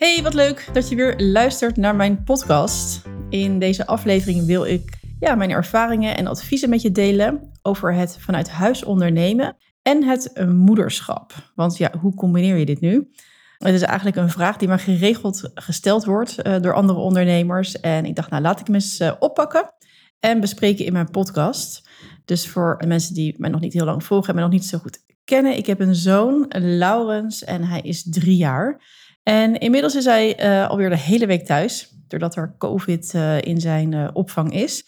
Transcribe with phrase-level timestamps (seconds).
[0.00, 3.02] Hey, wat leuk dat je weer luistert naar mijn podcast.
[3.28, 8.16] In deze aflevering wil ik ja, mijn ervaringen en adviezen met je delen over het
[8.20, 11.32] vanuit huis ondernemen en het moederschap.
[11.54, 13.10] Want ja, hoe combineer je dit nu?
[13.58, 17.80] Het is eigenlijk een vraag die maar geregeld gesteld wordt uh, door andere ondernemers.
[17.80, 19.72] En ik dacht, nou laat ik hem eens uh, oppakken
[20.20, 21.88] en bespreken in mijn podcast.
[22.24, 24.78] Dus voor mensen die mij nog niet heel lang volgen en mij nog niet zo
[24.78, 25.56] goed kennen.
[25.56, 28.80] Ik heb een zoon, Laurens, en hij is drie jaar.
[29.22, 33.60] En inmiddels is hij uh, alweer de hele week thuis, doordat er COVID uh, in
[33.60, 34.84] zijn uh, opvang is.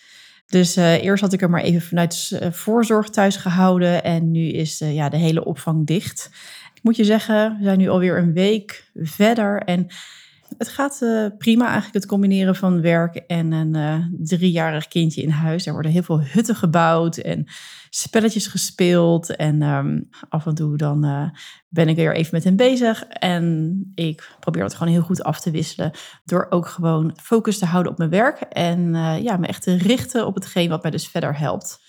[0.46, 5.08] Dus eerst had ik hem maar even vanuit voorzorg thuis gehouden en nu is ja,
[5.08, 6.30] de hele opvang dicht.
[6.74, 9.86] Ik moet je zeggen, we zijn nu alweer een week verder en
[10.58, 10.98] het gaat
[11.38, 15.66] prima eigenlijk, het combineren van werk en een driejarig kindje in huis.
[15.66, 17.46] Er worden heel veel hutten gebouwd en
[17.94, 19.36] spelletjes gespeeld.
[19.36, 21.28] En um, af en toe dan uh,
[21.68, 23.04] ben ik weer even met hem bezig.
[23.04, 25.90] En ik probeer het gewoon heel goed af te wisselen.
[26.24, 28.40] Door ook gewoon focus te houden op mijn werk.
[28.40, 31.80] En ja, me echt te richten op hetgeen wat mij dus verder helpt.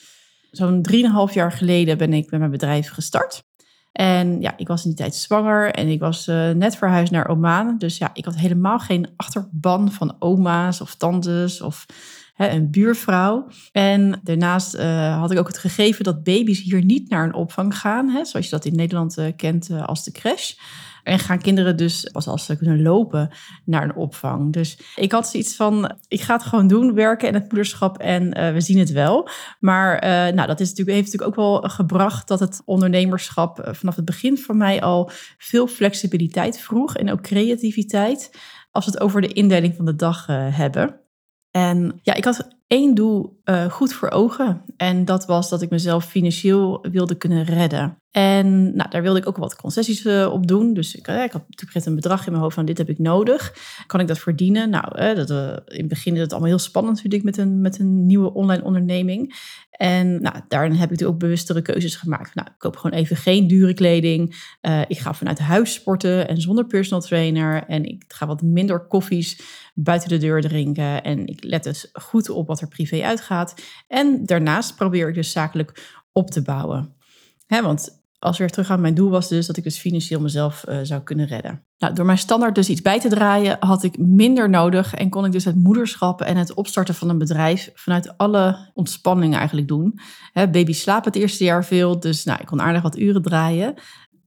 [0.52, 3.44] Zo'n drieënhalf jaar geleden ben ik met mijn bedrijf gestart.
[3.92, 7.28] En ja, ik was in die tijd zwanger en ik was uh, net verhuisd naar
[7.28, 7.78] Oman.
[7.78, 11.86] Dus ja, ik had helemaal geen achterban van oma's of tantes of
[12.38, 13.48] een buurvrouw.
[13.72, 17.78] En daarnaast uh, had ik ook het gegeven dat baby's hier niet naar een opvang
[17.78, 18.26] gaan.
[18.26, 20.54] Zoals je dat in Nederland uh, kent als de crash.
[21.04, 23.30] En gaan kinderen dus, pas als ze kunnen lopen,
[23.66, 24.54] naar een opvang.
[24.54, 28.54] Dus ik had zoiets van, ik ga het gewoon doen, werken en het moederschap en
[28.54, 29.30] we zien het wel.
[29.60, 30.00] Maar
[30.34, 34.38] nou, dat is natuurlijk, heeft natuurlijk ook wel gebracht dat het ondernemerschap vanaf het begin
[34.38, 38.38] voor mij al veel flexibiliteit vroeg en ook creativiteit
[38.72, 41.03] als we het over de indeling van de dag hebben.
[41.54, 44.62] En ja, ik had één doel uh, goed voor ogen.
[44.78, 47.98] En dat was dat ik mezelf financieel wilde kunnen redden.
[48.12, 50.74] En nou, daar wilde ik ook wat concessies uh, op doen.
[50.74, 53.00] Dus ik, uh, ik had natuurlijk een bedrag in mijn hoofd van dit heb ik
[53.00, 53.54] nodig.
[53.88, 54.70] Kan ik dat verdienen?
[54.70, 58.06] Nou, dat, in het begin is het allemaal heel spannend natuurlijk met een, met een
[58.06, 59.52] nieuwe online onderneming.
[59.72, 62.36] En nou, daarin heb ik ook bewustere keuzes gemaakt.
[62.36, 64.58] Nou, ik koop gewoon even geen dure kleding.
[64.88, 67.64] ik ga vanuit huis sporten en zonder personal trainer.
[67.68, 69.42] En ik ga wat minder koffies
[69.74, 71.04] buiten de deur drinken.
[71.04, 73.54] En ik let dus goed op wat er privé uitgaat.
[73.88, 76.96] En daarnaast probeer ik dus zakelijk op te bouwen.
[77.48, 80.64] want als we weer terug aan mijn doel was dus dat ik dus financieel mezelf
[80.70, 81.66] uh, zou kunnen redden.
[81.78, 85.26] Nou, door mijn standaard dus iets bij te draaien had ik minder nodig en kon
[85.26, 90.00] ik dus het moederschap en het opstarten van een bedrijf vanuit alle ontspanning eigenlijk doen.
[90.34, 93.74] Baby slaapt het eerste jaar veel, dus nou, ik kon aardig wat uren draaien.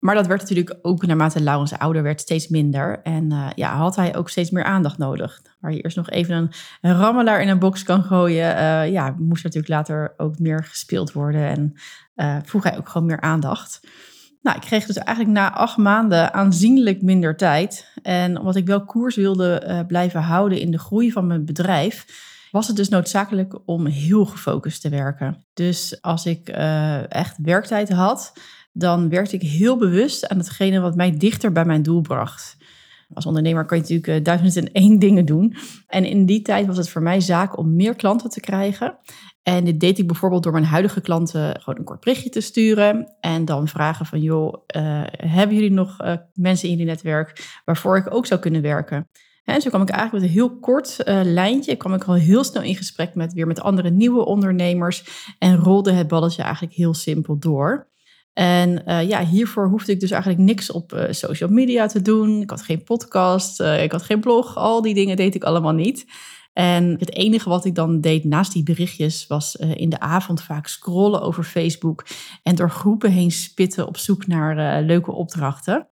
[0.06, 3.00] Maar dat werd natuurlijk ook naarmate Laurens ouder werd steeds minder.
[3.02, 5.42] En uh, ja, had hij ook steeds meer aandacht nodig.
[5.60, 6.50] Waar je eerst nog even
[6.80, 8.56] een, rammelaar in een box kan gooien.
[8.56, 11.46] Uh, ja, moest natuurlijk later ook meer gespeeld worden.
[11.46, 11.72] En
[12.16, 13.80] uh, vroeg hij ook gewoon meer aandacht.
[14.42, 17.92] Nou, ik kreeg dus eigenlijk na acht maanden aanzienlijk minder tijd.
[18.02, 22.66] En omdat ik wel koers wilde blijven houden in de groei van mijn bedrijf was
[22.66, 25.44] het dus noodzakelijk om heel gefocust te werken.
[25.54, 26.48] Dus als ik
[27.08, 28.32] echt werktijd had,
[28.78, 32.56] dan werkte ik heel bewust aan hetgene wat mij dichter bij mijn doel bracht.
[33.14, 35.56] Als ondernemer kan je natuurlijk uh, duizend en één dingen doen.
[35.86, 38.98] En in die tijd was het voor mij zaak om meer klanten te krijgen.
[39.42, 43.14] En dit deed ik bijvoorbeeld door mijn huidige klanten gewoon een kort berichtje te sturen.
[43.20, 47.96] En dan vragen van, joh, uh, hebben jullie nog uh, mensen in jullie netwerk waarvoor
[47.96, 49.08] ik ook zou kunnen werken?
[49.44, 51.76] En zo kwam ik eigenlijk met een heel kort lijntje.
[51.76, 55.24] kwam ik al heel snel in gesprek met weer met andere nieuwe ondernemers.
[55.38, 57.88] En rolde het balletje eigenlijk heel simpel door.
[58.38, 62.40] En uh, ja, hiervoor hoefde ik dus eigenlijk niks op uh, social media te doen.
[62.40, 64.56] Ik had geen podcast, uh, ik had geen blog.
[64.56, 66.06] Al die dingen deed ik allemaal niet.
[66.52, 70.66] En het enige wat ik dan deed naast die berichtjes was in de avond vaak
[70.66, 72.06] scrollen over Facebook
[72.42, 75.88] en door groepen heen spitten op zoek naar leuke opdrachten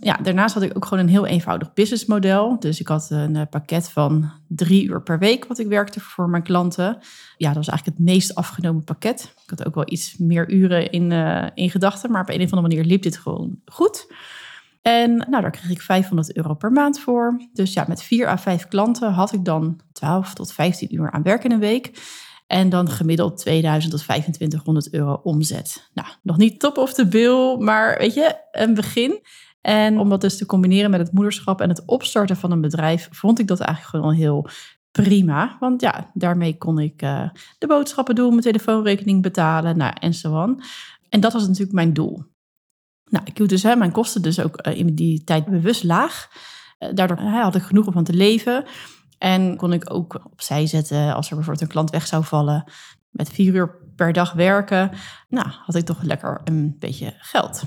[0.00, 2.58] ja, daarnaast had ik ook gewoon een heel eenvoudig businessmodel.
[2.60, 6.28] Dus ik had een eh, pakket van drie uur per week wat ik werkte voor
[6.28, 6.98] mijn klanten.
[7.36, 9.34] Ja, dat was eigenlijk het meest afgenomen pakket.
[9.44, 12.52] Ik had ook wel iets meer uren in, uh, in gedachten, maar op een of
[12.52, 14.12] andere manier liep dit gewoon goed.
[14.82, 17.40] En nou, daar kreeg ik 500 euro per maand voor.
[17.52, 21.22] Dus ja, met vier à vijf klanten had ik dan 12 tot 15 uur aan
[21.22, 21.92] werk in een week.
[22.46, 25.90] En dan gemiddeld 2000 tot 2500 euro omzet.
[25.94, 29.20] Nou, nog niet top of the bill, maar weet je, een begin.
[29.60, 33.08] En om dat dus te combineren met het moederschap en het opstarten van een bedrijf,
[33.10, 34.48] vond ik dat eigenlijk gewoon heel
[34.90, 35.56] prima.
[35.60, 37.28] Want ja, daarmee kon ik uh,
[37.58, 40.56] de boodschappen doen, mijn telefoonrekening betalen, nou, en zo.
[41.08, 42.24] En dat was natuurlijk mijn doel.
[43.04, 46.28] Nou, ik hield dus hè, mijn kosten dus ook uh, in die tijd bewust laag.
[46.78, 48.64] Uh, daardoor had ik genoeg om van te leven.
[49.18, 52.64] En kon ik ook opzij zetten als er bijvoorbeeld een klant weg zou vallen.
[53.10, 54.90] Met vier uur per dag werken.
[55.28, 57.62] Nou, had ik toch lekker een beetje geld.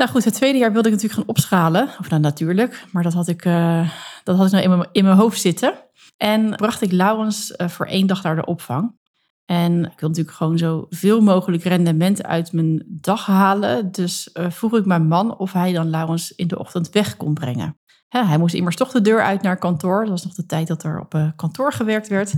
[0.00, 1.88] Nou goed, het tweede jaar wilde ik natuurlijk gaan opschalen.
[1.98, 3.90] Of nou natuurlijk, maar dat had ik, uh,
[4.24, 5.74] dat had ik nou in mijn, in mijn hoofd zitten.
[6.16, 8.98] En bracht ik Laurens uh, voor één dag naar de opvang.
[9.44, 13.92] En ik wil natuurlijk gewoon zo veel mogelijk rendement uit mijn dag halen.
[13.92, 17.34] Dus uh, vroeg ik mijn man of hij dan Laurens in de ochtend weg kon
[17.34, 17.78] brengen.
[18.08, 20.00] hij moest immers toch de deur uit naar kantoor.
[20.00, 22.34] Dat was nog de tijd dat er op kantoor gewerkt werd.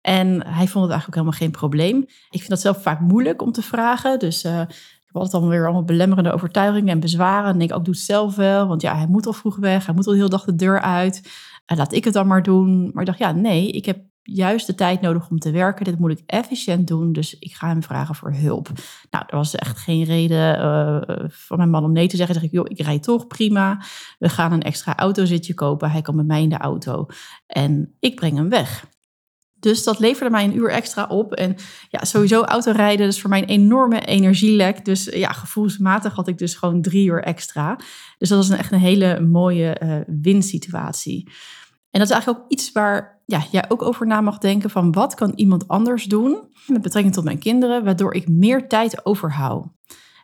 [0.00, 1.96] En hij vond het eigenlijk helemaal geen probleem.
[2.30, 4.18] Ik vind dat zelf vaak moeilijk om te vragen.
[4.18, 4.44] Dus
[5.16, 7.50] ik altijd allemaal weer allemaal belemmerende overtuigingen en bezwaren.
[7.50, 8.66] En denk ook, doe het zelf wel.
[8.66, 9.86] Want ja, hij moet al vroeg weg.
[9.86, 11.30] Hij moet al de hele dag de deur uit.
[11.66, 12.90] laat ik het dan maar doen.
[12.92, 15.84] Maar ik dacht, ja, nee, ik heb juist de tijd nodig om te werken.
[15.84, 18.68] Dit moet ik efficiënt doen, dus ik ga hem vragen voor hulp.
[19.10, 22.34] Nou, er was echt geen reden uh, van mijn man om nee te zeggen.
[22.34, 23.82] Dan zeg ik, joh, ik rijd toch prima.
[24.18, 25.90] We gaan een extra autozitje kopen.
[25.90, 27.06] Hij kan met mij in de auto
[27.46, 28.86] en ik breng hem weg.
[29.66, 31.32] Dus dat leverde mij een uur extra op.
[31.32, 31.56] En
[31.90, 34.84] ja, sowieso autorijden is voor mij een enorme energielek.
[34.84, 37.78] Dus ja, gevoelsmatig had ik dus gewoon drie uur extra.
[38.18, 41.28] Dus dat was een, echt een hele mooie uh, winsituatie.
[41.90, 44.92] En dat is eigenlijk ook iets waar ja, jij ook over na mag denken van
[44.92, 49.66] wat kan iemand anders doen met betrekking tot mijn kinderen, waardoor ik meer tijd overhoud.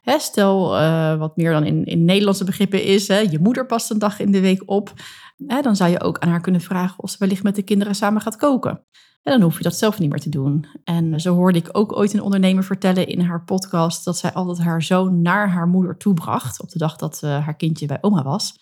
[0.03, 3.91] Hè, stel uh, wat meer dan in, in Nederlandse begrippen is, hè, je moeder past
[3.91, 4.93] een dag in de week op.
[5.47, 7.95] Hè, dan zou je ook aan haar kunnen vragen of ze wellicht met de kinderen
[7.95, 8.85] samen gaat koken.
[9.23, 10.67] En dan hoef je dat zelf niet meer te doen.
[10.85, 14.59] En zo hoorde ik ook ooit een ondernemer vertellen in haar podcast dat zij altijd
[14.67, 18.23] haar zoon naar haar moeder toebracht op de dag dat uh, haar kindje bij oma
[18.23, 18.61] was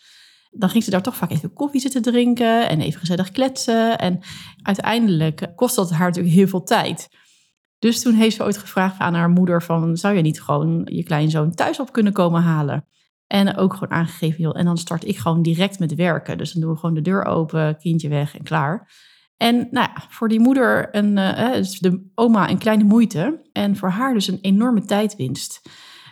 [0.50, 3.98] dan ging ze daar toch vaak even koffie zitten drinken en even gezellig kletsen.
[3.98, 4.20] En
[4.62, 7.08] uiteindelijk kost dat haar natuurlijk heel veel tijd.
[7.80, 11.02] Dus toen heeft ze ooit gevraagd aan haar moeder van, zou je niet gewoon je
[11.02, 12.84] kleinzoon thuis op kunnen komen halen?
[13.26, 16.38] En ook gewoon aangegeven, joh, en dan start ik gewoon direct met werken.
[16.38, 18.90] Dus dan doen we gewoon de deur open, kindje weg en klaar.
[19.36, 23.40] En nou ja, voor die moeder, een, uh, dus de oma, een kleine moeite.
[23.52, 25.62] En voor haar dus een enorme tijdwinst.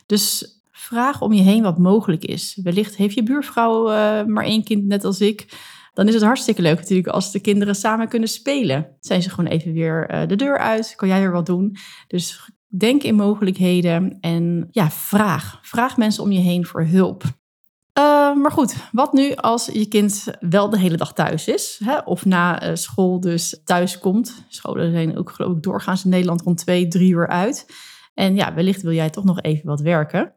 [0.06, 2.60] Dus vraag om je heen wat mogelijk is.
[2.62, 5.56] Wellicht heeft je buurvrouw uh, maar één kind, net als ik.
[5.98, 8.96] Dan is het hartstikke leuk natuurlijk als de kinderen samen kunnen spelen.
[9.00, 11.76] Zijn ze gewoon even weer uh, de deur uit, kan jij weer wat doen.
[12.06, 15.58] Dus denk in mogelijkheden en ja, vraag.
[15.62, 17.22] Vraag mensen om je heen voor hulp.
[17.22, 21.80] Uh, maar goed, wat nu als je kind wel de hele dag thuis is?
[21.84, 21.98] Hè?
[21.98, 24.44] Of na school dus thuis komt.
[24.48, 27.66] Scholen zijn ook ik doorgaans in Nederland rond twee, drie uur uit.
[28.14, 30.34] En ja, wellicht wil jij toch nog even wat werken.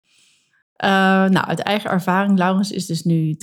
[0.84, 0.90] Uh,
[1.30, 3.36] nou, uit eigen ervaring, Laurens is dus nu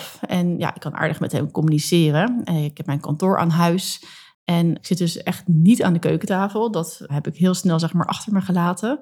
[0.00, 0.20] 3,5.
[0.20, 2.42] En ja, ik kan aardig met hem communiceren.
[2.44, 4.04] Uh, ik heb mijn kantoor aan huis.
[4.44, 6.70] En ik zit dus echt niet aan de keukentafel.
[6.70, 8.98] Dat heb ik heel snel zeg maar achter me gelaten.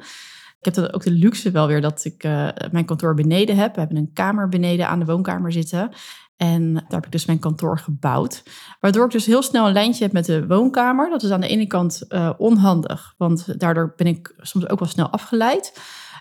[0.59, 3.75] Ik heb dan ook de luxe wel weer dat ik uh, mijn kantoor beneden heb.
[3.75, 5.91] We hebben een kamer beneden aan de woonkamer zitten.
[6.37, 8.43] En daar heb ik dus mijn kantoor gebouwd.
[8.81, 11.11] Waardoor ik dus heel snel een lijntje heb met de woonkamer.
[11.11, 12.07] Dat is aan de ene kant
[12.39, 15.73] onhandig, want daardoor ben ik soms ook wel snel afgeleid.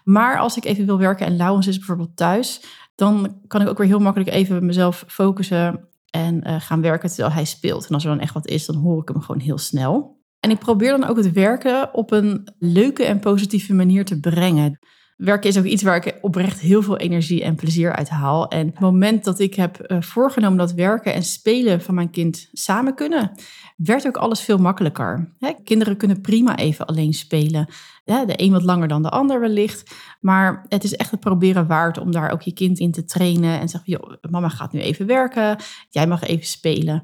[0.03, 2.63] Maar als ik even wil werken en Laurens is bijvoorbeeld thuis,
[2.95, 7.33] dan kan ik ook weer heel makkelijk even mezelf focussen en uh, gaan werken terwijl
[7.33, 7.87] hij speelt.
[7.87, 10.19] En als er dan echt wat is, dan hoor ik hem gewoon heel snel.
[10.39, 14.79] En ik probeer dan ook het werken op een leuke en positieve manier te brengen
[15.21, 18.47] werken is ook iets waar ik oprecht heel veel energie en plezier uit haal.
[18.47, 22.49] En het moment dat ik heb uh, voorgenomen dat werken en spelen van mijn kind
[22.53, 23.31] samen kunnen,
[23.75, 25.33] werd ook alles veel makkelijker.
[25.63, 27.67] Kinderen kunnen prima even alleen spelen.
[28.03, 29.95] De een wat langer dan de ander wellicht.
[30.19, 33.59] Maar het is echt het proberen waard om daar ook je kind in te trainen.
[33.59, 35.57] En zeggen, joh, mama gaat nu even werken,
[35.89, 37.03] jij mag even spelen.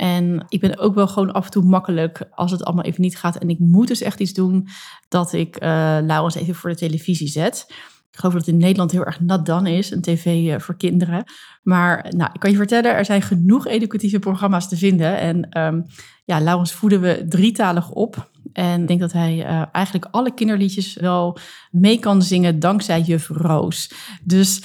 [0.00, 3.18] En ik ben ook wel gewoon af en toe makkelijk als het allemaal even niet
[3.18, 3.36] gaat.
[3.36, 4.68] En ik moet dus echt iets doen
[5.08, 5.68] dat ik uh,
[6.02, 7.64] Laurens even voor de televisie zet.
[8.10, 10.76] Ik geloof dat het in Nederland heel erg nat dan is, een tv uh, voor
[10.76, 11.24] kinderen.
[11.62, 15.18] Maar nou, ik kan je vertellen, er zijn genoeg educatieve programma's te vinden.
[15.18, 15.86] En um,
[16.24, 18.30] ja, Laurens voeden we drietalig op.
[18.52, 21.38] En ik denk dat hij uh, eigenlijk alle kinderliedjes wel
[21.70, 23.92] mee kan zingen dankzij juf Roos.
[24.24, 24.62] Dus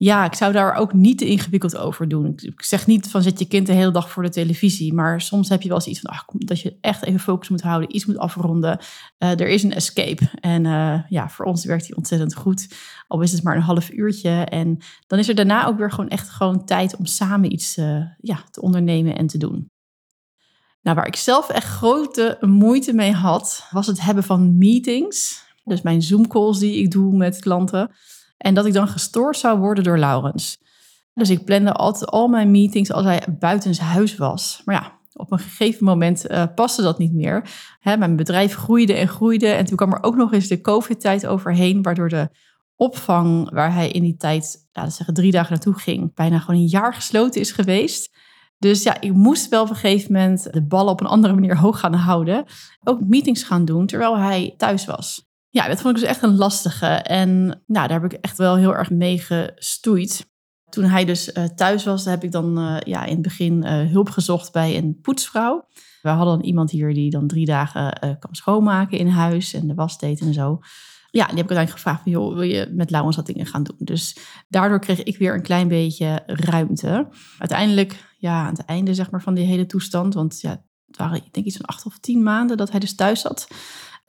[0.00, 2.32] ja, ik zou daar ook niet te ingewikkeld over doen.
[2.36, 4.94] Ik zeg niet van zet je kind de hele dag voor de televisie.
[4.94, 7.60] Maar soms heb je wel eens iets van ach, dat je echt even focus moet
[7.60, 8.78] houden, iets moet afronden.
[9.18, 10.30] Uh, er is een escape.
[10.40, 12.68] En uh, ja, voor ons werkt die ontzettend goed.
[13.06, 14.30] Al is het maar een half uurtje.
[14.30, 18.04] En dan is er daarna ook weer gewoon echt gewoon tijd om samen iets uh,
[18.20, 19.70] ja, te ondernemen en te doen.
[20.82, 25.46] Nou, waar ik zelf echt grote moeite mee had, was het hebben van meetings.
[25.64, 27.90] Dus mijn Zoom-calls die ik doe met klanten.
[28.38, 30.58] En dat ik dan gestoord zou worden door Laurens.
[31.14, 34.62] Dus ik plande altijd al mijn meetings als hij buiten huis was.
[34.64, 37.50] Maar ja, op een gegeven moment uh, paste dat niet meer.
[37.80, 39.46] Hè, mijn bedrijf groeide en groeide.
[39.46, 42.28] En toen kwam er ook nog eens de COVID-tijd overheen, waardoor de
[42.76, 46.60] opvang waar hij in die tijd, laten we zeggen, drie dagen naartoe ging, bijna gewoon
[46.60, 48.16] een jaar gesloten is geweest.
[48.58, 51.56] Dus ja, ik moest wel op een gegeven moment de ballen op een andere manier
[51.64, 52.44] hoog gaan houden.
[52.84, 55.27] Ook meetings gaan doen terwijl hij thuis was.
[55.50, 56.86] Ja, dat vond ik dus echt een lastige.
[56.86, 60.26] En nou, daar heb ik echt wel heel erg mee gestoeid.
[60.68, 63.90] Toen hij dus uh, thuis was, heb ik dan uh, ja, in het begin uh,
[63.90, 65.68] hulp gezocht bij een poetsvrouw.
[66.02, 69.98] We hadden iemand hier die dan drie dagen kwam schoonmaken in huis en de was
[69.98, 70.58] deed en zo.
[71.10, 73.62] Ja, die heb ik uiteindelijk gevraagd van, joh, wil je met Laurens wat dingen gaan
[73.62, 73.76] doen?
[73.78, 77.08] Dus daardoor kreeg ik weer een klein beetje ruimte.
[77.38, 81.16] Uiteindelijk, ja, aan het einde zeg maar van die hele toestand, want ja, het waren
[81.16, 83.48] ik denk iets van acht of tien maanden dat hij dus thuis zat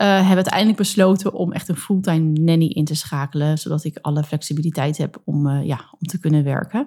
[0.06, 4.98] hebben uiteindelijk besloten om echt een fulltime nanny in te schakelen, zodat ik alle flexibiliteit
[4.98, 6.86] heb om, uh, ja, om te kunnen werken.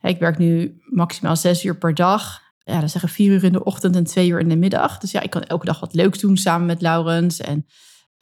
[0.00, 2.42] Ik werk nu maximaal zes uur per dag.
[2.58, 4.98] Ja, dan zeggen vier uur in de ochtend en twee uur in de middag.
[4.98, 7.40] Dus ja, ik kan elke dag wat leuks doen samen met Laurens.
[7.40, 7.66] En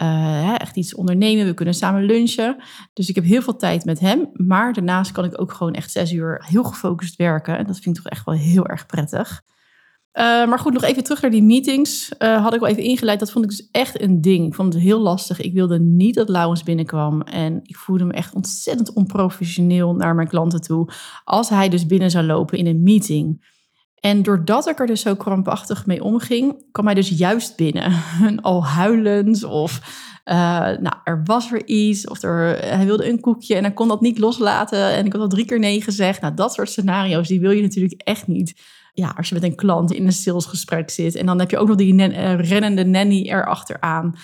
[0.02, 1.46] uh, echt iets ondernemen.
[1.46, 2.56] We kunnen samen lunchen.
[2.92, 4.30] Dus ik heb heel veel tijd met hem.
[4.32, 7.58] Maar daarnaast kan ik ook gewoon echt zes uur heel gefocust werken.
[7.58, 9.42] En dat vind ik toch echt wel heel erg prettig.
[10.12, 12.10] Uh, maar goed, nog even terug naar die meetings.
[12.18, 13.18] Uh, had ik wel even ingeleid.
[13.18, 14.46] Dat vond ik dus echt een ding.
[14.46, 15.40] Ik vond het heel lastig.
[15.40, 17.22] Ik wilde niet dat Laurens binnenkwam.
[17.22, 20.88] En ik voelde me echt ontzettend onprofessioneel naar mijn klanten toe.
[21.24, 23.50] Als hij dus binnen zou lopen in een meeting.
[24.00, 27.92] En doordat ik er dus zo krampachtig mee omging, kwam hij dus juist binnen.
[28.40, 29.80] Al huilend of
[30.24, 33.88] uh, nou, er was er iets of er, hij wilde een koekje en hij kon
[33.88, 34.90] dat niet loslaten.
[34.90, 36.20] En ik had al drie keer nee gezegd.
[36.20, 38.54] Nou, dat soort scenario's, die wil je natuurlijk echt niet
[38.92, 41.14] ja, als je met een klant in een salesgesprek zit.
[41.14, 44.14] En dan heb je ook nog die uh, rennende nanny erachteraan.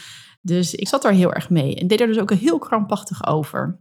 [0.40, 3.80] Dus ik zat daar heel erg mee en deed er dus ook heel krampachtig over.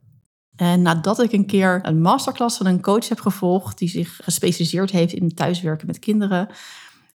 [0.56, 4.92] En nadat ik een keer een masterclass van een coach heb gevolgd, die zich gespecialiseerd
[4.92, 6.48] heeft in thuiswerken met kinderen,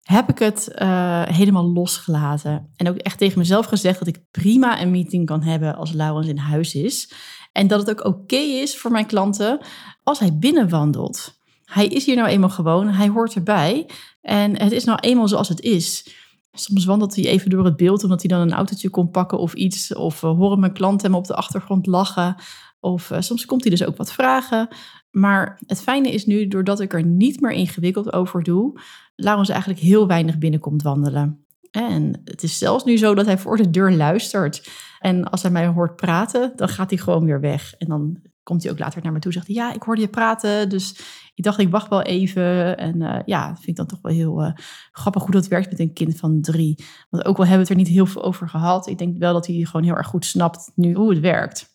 [0.02, 2.70] heb ik het uh, helemaal losgelaten.
[2.76, 6.26] En ook echt tegen mezelf gezegd dat ik prima een meeting kan hebben als Laurens
[6.26, 7.12] in huis is.
[7.52, 9.58] En dat het ook oké is voor mijn klanten
[10.02, 11.41] als hij binnenwandelt.
[11.72, 13.88] Hij is hier nou eenmaal gewoon, hij hoort erbij.
[14.20, 16.14] En het is nou eenmaal zoals het is.
[16.52, 19.54] Soms wandelt hij even door het beeld omdat hij dan een autootje kon pakken of
[19.54, 19.94] iets.
[19.94, 22.34] Of uh, horen mijn klanten hem op de achtergrond lachen.
[22.80, 24.68] Of uh, soms komt hij dus ook wat vragen.
[25.10, 28.80] Maar het fijne is nu, doordat ik er niet meer ingewikkeld over doe,
[29.16, 31.46] Laurens eigenlijk heel weinig binnenkomt wandelen.
[31.70, 34.68] En het is zelfs nu zo dat hij voor de deur luistert.
[34.98, 37.74] En als hij mij hoort praten, dan gaat hij gewoon weer weg.
[37.78, 40.08] En dan komt hij ook later naar me toe en zegt ja, ik hoorde je
[40.08, 41.00] praten, dus
[41.34, 42.78] ik dacht ik wacht wel even.
[42.78, 44.52] En uh, ja, vind ik dan toch wel heel uh,
[44.92, 46.84] grappig hoe dat werkt met een kind van drie.
[47.10, 49.32] Want ook al hebben we het er niet heel veel over gehad, ik denk wel
[49.32, 51.70] dat hij gewoon heel erg goed snapt nu hoe het werkt.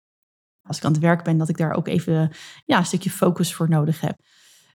[0.61, 2.31] Als ik aan het werk ben, dat ik daar ook even
[2.65, 4.17] ja, een stukje focus voor nodig heb.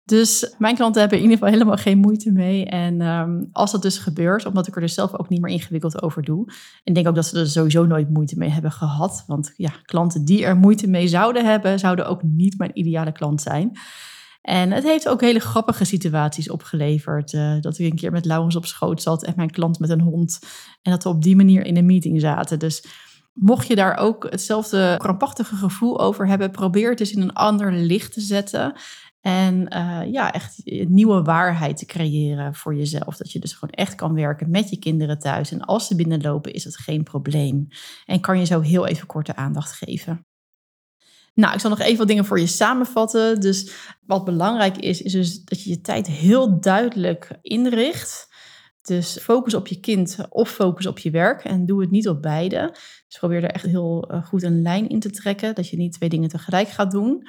[0.09, 2.65] Dus mijn klanten hebben in ieder geval helemaal geen moeite mee.
[2.65, 6.01] En um, als dat dus gebeurt, omdat ik er dus zelf ook niet meer ingewikkeld
[6.01, 6.53] over doe.
[6.83, 9.23] En denk ook dat ze er sowieso nooit moeite mee hebben gehad.
[9.27, 13.41] Want ja, klanten die er moeite mee zouden hebben, zouden ook niet mijn ideale klant
[13.41, 13.71] zijn.
[14.41, 17.33] En het heeft ook hele grappige situaties opgeleverd.
[17.33, 20.01] Uh, dat ik een keer met Laurens op schoot zat en mijn klant met een
[20.01, 20.39] hond.
[20.81, 22.59] En dat we op die manier in een meeting zaten.
[22.59, 22.85] Dus
[23.33, 27.73] mocht je daar ook hetzelfde krampachtige gevoel over hebben, probeer het eens in een ander
[27.73, 28.73] licht te zetten.
[29.21, 33.17] En uh, ja, echt nieuwe waarheid te creëren voor jezelf.
[33.17, 35.51] Dat je dus gewoon echt kan werken met je kinderen thuis.
[35.51, 37.67] En als ze binnenlopen, is het geen probleem.
[38.05, 40.27] En kan je zo heel even korte aandacht geven.
[41.39, 43.39] Nou, ik zal nog even wat dingen voor je samenvatten.
[43.39, 43.71] Dus
[44.05, 48.27] wat belangrijk is, is dus dat je je tijd heel duidelijk inricht.
[48.81, 52.21] Dus focus op je kind of focus op je werk en doe het niet op
[52.21, 52.69] beide.
[53.07, 55.93] Dus probeer er echt heel eh, goed een lijn in te trekken, dat je niet
[55.93, 57.27] twee dingen tegelijk gaat doen.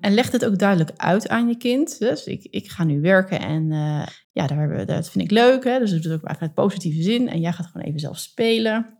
[0.00, 1.98] En leg het ook duidelijk uit aan je kind.
[1.98, 5.64] Dus ik, ik ga nu werken en uh, ja, daar, dat vind ik leuk.
[5.64, 5.78] Hè?
[5.78, 7.28] Dus dat is ook eigenlijk het positieve zin.
[7.28, 8.96] En jij gaat gewoon even zelf spelen.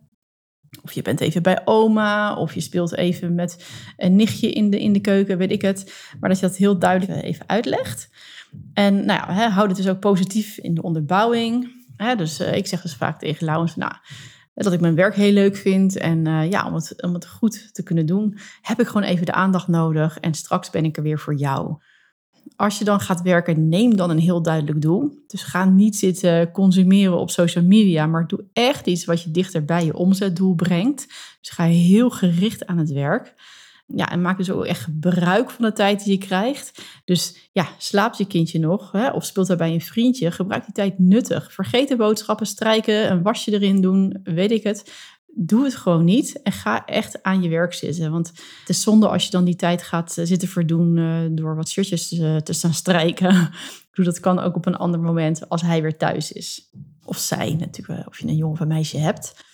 [0.87, 3.65] Of je bent even bij oma, of je speelt even met
[3.97, 5.93] een nichtje in de, in de keuken, weet ik het.
[6.19, 8.09] Maar dat je dat heel duidelijk even uitlegt.
[8.73, 11.71] En nou ja, hè, houd het dus ook positief in de onderbouwing.
[11.95, 12.15] Hè?
[12.15, 13.93] Dus uh, ik zeg dus vaak tegen Laurens, nou,
[14.53, 15.97] dat ik mijn werk heel leuk vind.
[15.97, 19.25] En uh, ja, om het, om het goed te kunnen doen, heb ik gewoon even
[19.25, 20.19] de aandacht nodig.
[20.19, 21.77] En straks ben ik er weer voor jou.
[22.57, 25.23] Als je dan gaat werken, neem dan een heel duidelijk doel.
[25.27, 29.65] Dus ga niet zitten consumeren op social media, maar doe echt iets wat je dichter
[29.65, 31.07] bij je omzetdoel brengt.
[31.41, 33.33] Dus ga heel gericht aan het werk.
[33.95, 36.81] Ja, en maak dus ook echt gebruik van de tijd die je krijgt.
[37.05, 40.31] Dus ja, slaapt je kindje nog hè, of speelt hij bij een vriendje?
[40.31, 41.53] Gebruik die tijd nuttig.
[41.53, 44.91] Vergeet de boodschappen, strijken, een wasje erin doen, weet ik het
[45.39, 48.11] doe het gewoon niet en ga echt aan je werk zitten.
[48.11, 48.27] Want
[48.59, 51.69] het is zonde als je dan die tijd gaat eh, zitten verdoen uh, door wat
[51.69, 53.49] shirtjes te, te staan strijken.
[53.93, 56.69] dat kan ook op een ander moment als hij weer thuis is.
[57.03, 59.45] Of zij natuurlijk, eh, of je een jongen of een meisje hebt.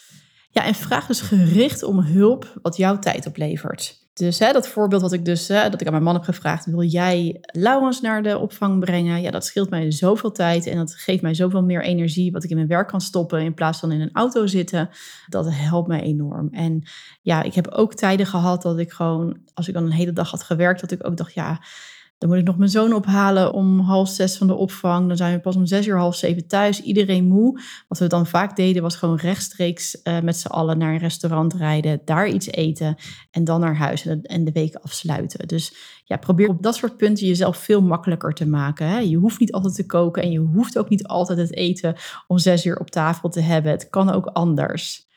[0.49, 4.02] Ja, en vraag dus gericht om hulp wat jouw tijd oplevert.
[4.13, 6.65] Dus hè, dat voorbeeld wat ik dus, hè, dat ik aan mijn man heb gevraagd,
[6.65, 9.21] wil jij Laurens naar de opvang brengen?
[9.21, 12.49] Ja, dat scheelt mij zoveel tijd en dat geeft mij zoveel meer energie wat ik
[12.49, 14.89] in mijn werk kan stoppen in plaats van in een auto zitten.
[15.27, 16.49] Dat helpt mij enorm.
[16.51, 16.83] En
[17.21, 20.31] ja, ik heb ook tijden gehad dat ik gewoon, als ik dan een hele dag
[20.31, 21.61] had gewerkt, dat ik ook dacht, ja,
[22.17, 25.07] dan moet ik nog mijn zoon ophalen om half zes van de opvang.
[25.07, 26.81] Dan zijn we pas om zes uur, half zeven thuis.
[26.81, 27.61] Iedereen moe.
[27.87, 31.53] Wat we dan vaak deden was gewoon rechtstreeks uh, met z'n allen naar een restaurant
[31.53, 32.01] rijden.
[32.05, 32.95] Daar iets eten
[33.31, 35.47] en dan naar huis en de, en de week afsluiten.
[35.47, 35.73] Dus
[36.05, 38.87] ja, probeer op dat soort punten jezelf veel makkelijker te maken.
[38.87, 38.97] Hè?
[38.97, 41.95] Je hoeft niet altijd te koken en je hoeft ook niet altijd het eten
[42.27, 43.71] om zes uur op tafel te hebben.
[43.71, 45.07] Het kan ook anders.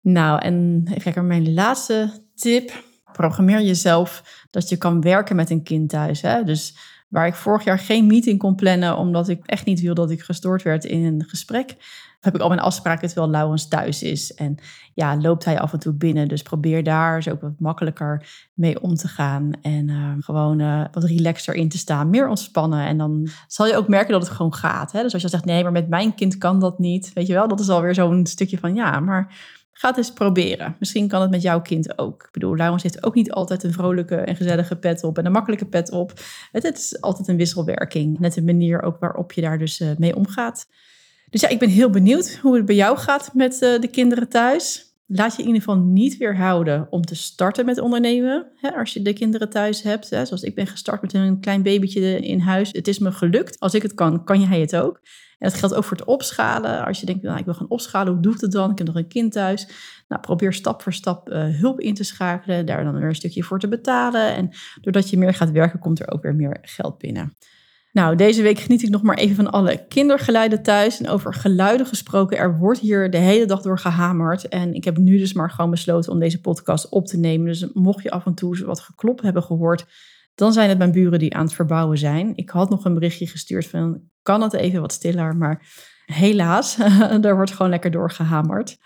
[0.00, 2.72] Nou, en even kijken, mijn laatste tip
[3.12, 6.20] Programmeer jezelf dat je kan werken met een kind thuis.
[6.20, 6.44] Hè?
[6.44, 6.76] Dus
[7.08, 10.22] waar ik vorig jaar geen meeting kon plannen, omdat ik echt niet wil dat ik
[10.22, 11.76] gestoord werd in een gesprek,
[12.20, 14.34] heb ik al mijn afspraken terwijl Laurens thuis is.
[14.34, 14.58] En
[14.94, 16.28] ja, loopt hij af en toe binnen.
[16.28, 19.52] Dus probeer daar zo wat makkelijker mee om te gaan.
[19.62, 22.86] En uh, gewoon uh, wat relaxer in te staan, meer ontspannen.
[22.86, 24.92] En dan zal je ook merken dat het gewoon gaat.
[24.92, 25.02] Hè?
[25.02, 27.12] Dus als je zegt, nee, maar met mijn kind kan dat niet.
[27.12, 29.34] Weet je wel, dat is alweer zo'n stukje van, ja, maar
[29.80, 30.76] Ga het eens proberen.
[30.78, 32.22] Misschien kan het met jouw kind ook.
[32.22, 35.32] Ik bedoel, Laurens heeft ook niet altijd een vrolijke en gezellige pet op en een
[35.32, 36.12] makkelijke pet op.
[36.52, 38.18] Het, is altijd een wisselwerking.
[38.18, 40.66] Net de manier ook waarop je daar dus eh, mee omgaat.
[41.30, 44.28] Dus ja, ik ben heel benieuwd hoe het bij jou gaat met uh, de kinderen
[44.28, 44.89] thuis.
[45.12, 48.46] Laat je in ieder geval niet weerhouden om te starten met ondernemen.
[48.56, 50.10] Hè, als je de kinderen thuis hebt.
[50.10, 52.72] Hè, zoals ik ben gestart met een klein babytje in huis.
[52.72, 53.60] Het is me gelukt.
[53.60, 55.00] Als ik het kan, kan jij het ook.
[55.38, 56.84] En dat geldt ook voor het opschalen.
[56.84, 58.70] Als je denkt, nou, ik wil gaan opschalen, hoe doe ik het dan?
[58.70, 59.68] Ik heb nog een kind thuis.
[60.08, 63.42] Nou, probeer stap voor stap uh, hulp in te schakelen, daar dan weer een stukje
[63.42, 64.34] voor te betalen.
[64.34, 67.36] En doordat je meer gaat werken, komt er ook weer meer geld binnen.
[67.92, 71.00] Nou, deze week geniet ik nog maar even van alle kindergeluiden thuis.
[71.00, 74.48] En over geluiden gesproken, er wordt hier de hele dag door gehamerd.
[74.48, 77.46] En ik heb nu dus maar gewoon besloten om deze podcast op te nemen.
[77.46, 79.86] Dus mocht je af en toe wat geklop hebben gehoord,
[80.34, 82.32] dan zijn het mijn buren die aan het verbouwen zijn.
[82.36, 85.36] Ik had nog een berichtje gestuurd van, kan het even wat stiller?
[85.36, 85.66] Maar
[86.04, 86.76] helaas,
[87.20, 88.78] daar wordt gewoon lekker doorgehamerd.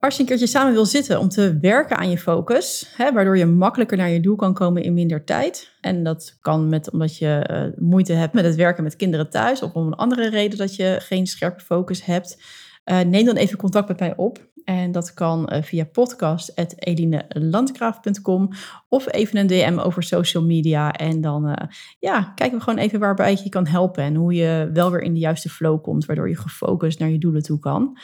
[0.00, 3.38] Als je een keertje samen wil zitten om te werken aan je focus, hè, waardoor
[3.38, 5.72] je makkelijker naar je doel kan komen in minder tijd.
[5.80, 9.62] En dat kan met, omdat je uh, moeite hebt met het werken met kinderen thuis
[9.62, 12.42] of om een andere reden dat je geen scherpe focus hebt.
[12.84, 14.48] Uh, neem dan even contact met mij op.
[14.64, 18.48] En dat kan uh, via podcast.elinelandgraaf.com
[18.88, 20.92] of even een DM over social media.
[20.92, 24.70] En dan ja, kijken we gewoon even waarbij ik je kan helpen en hoe je
[24.72, 27.98] wel weer in de juiste flow komt, waardoor je gefocust naar je doelen toe kan.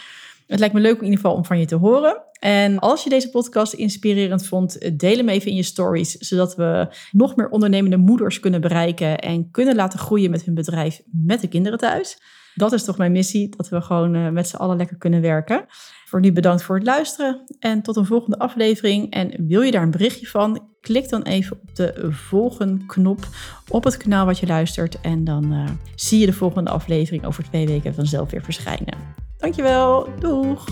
[0.46, 2.22] Het lijkt me leuk in ieder geval om van je te horen.
[2.38, 6.88] En als je deze podcast inspirerend vond, deel hem even in je stories, zodat we
[7.10, 11.48] nog meer ondernemende moeders kunnen bereiken en kunnen laten groeien met hun bedrijf met de
[11.48, 12.18] kinderen thuis.
[12.54, 15.64] Dat is toch mijn missie, dat we gewoon uh, met z'n allen lekker kunnen werken.
[16.04, 19.10] Voor nu bedankt voor het luisteren en tot een volgende aflevering.
[19.10, 20.68] En wil je daar een berichtje van?
[20.80, 23.28] Klik dan even op de volgen knop
[23.68, 25.00] op het kanaal wat je luistert.
[25.00, 29.25] En dan uh, zie je de volgende aflevering over twee weken vanzelf weer verschijnen.
[29.46, 30.64] Dankjewel, doeg!